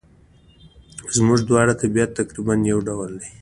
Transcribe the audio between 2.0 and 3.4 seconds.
تقریباً یو ډول وو.